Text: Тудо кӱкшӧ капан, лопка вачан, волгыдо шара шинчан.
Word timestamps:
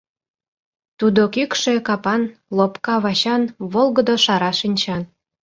Тудо 0.99 1.21
кӱкшӧ 1.33 1.73
капан, 1.87 2.21
лопка 2.57 2.95
вачан, 3.03 3.41
волгыдо 3.71 4.15
шара 4.25 4.51
шинчан. 4.59 5.01